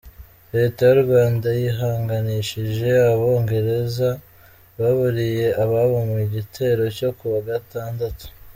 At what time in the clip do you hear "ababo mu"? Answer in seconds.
5.63-6.19